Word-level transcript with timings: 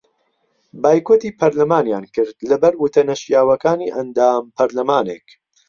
بایکۆتی 0.81 1.35
پەرلەمانیان 1.39 2.05
کرد 2.15 2.37
لەبەر 2.49 2.73
وتە 2.81 3.01
نەشیاوەکانی 3.09 3.93
ئەندام 3.95 4.43
پەرلەمانێک 4.57 5.27